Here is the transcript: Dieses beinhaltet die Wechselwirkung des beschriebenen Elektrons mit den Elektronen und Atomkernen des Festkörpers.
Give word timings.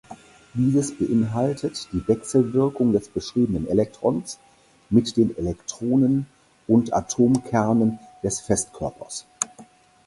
Dieses 0.55 0.97
beinhaltet 0.97 1.87
die 1.93 2.01
Wechselwirkung 2.07 2.91
des 2.91 3.07
beschriebenen 3.07 3.67
Elektrons 3.67 4.39
mit 4.89 5.15
den 5.15 5.37
Elektronen 5.37 6.25
und 6.67 6.91
Atomkernen 6.91 7.99
des 8.23 8.39
Festkörpers. 8.39 9.27